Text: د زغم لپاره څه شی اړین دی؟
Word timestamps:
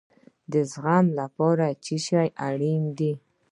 د 0.51 0.53
زغم 0.71 1.05
لپاره 1.19 1.65
څه 1.83 1.95
شی 2.05 2.27
اړین 2.47 2.83
دی؟ 2.97 3.13